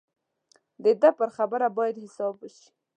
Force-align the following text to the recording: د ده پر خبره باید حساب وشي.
د 0.83 0.85
ده 1.01 1.09
پر 1.19 1.29
خبره 1.37 1.67
باید 1.77 2.01
حساب 2.03 2.33
وشي. 2.41 2.67